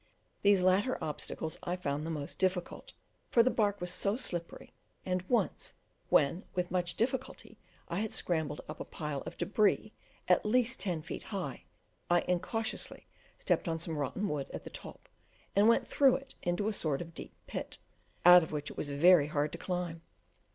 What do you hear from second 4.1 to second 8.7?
slippery; and once, when with much difficulty I had scrambled